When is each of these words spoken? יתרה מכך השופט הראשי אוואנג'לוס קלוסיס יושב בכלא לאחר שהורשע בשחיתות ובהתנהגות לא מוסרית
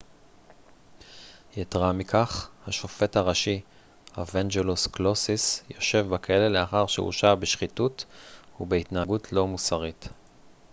יתרה 1.57 1.93
מכך 1.93 2.49
השופט 2.67 3.15
הראשי 3.15 3.61
אוואנג'לוס 4.17 4.87
קלוסיס 4.87 5.63
יושב 5.69 6.05
בכלא 6.09 6.47
לאחר 6.47 6.87
שהורשע 6.87 7.35
בשחיתות 7.35 8.05
ובהתנהגות 8.59 9.33
לא 9.33 9.47
מוסרית 9.47 10.07